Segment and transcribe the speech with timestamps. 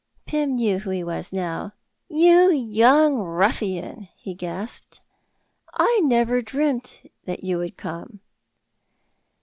[0.25, 1.73] Pym knew who he was now.
[2.09, 4.99] "You young ruffian," he gasped,
[5.75, 8.19] "I never dreamt that you would come!"